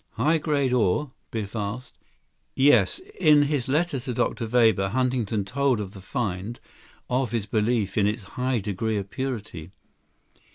"High 0.13 0.39
grade 0.39 0.73
ore?" 0.73 1.11
Biff 1.29 1.55
asked. 1.55 1.99
"Yes. 2.55 2.97
In 3.19 3.43
his 3.43 3.67
letter 3.67 3.99
to 3.99 4.15
Dr. 4.15 4.47
Weber, 4.47 4.89
Huntington 4.89 5.45
told 5.45 5.79
of 5.79 5.93
the 5.93 6.01
find, 6.01 6.59
of 7.07 7.29
his 7.29 7.45
belief 7.45 7.99
in 7.99 8.07
its 8.07 8.23
high 8.33 8.57
degree 8.57 8.97
of 8.97 9.11
purity. 9.11 9.69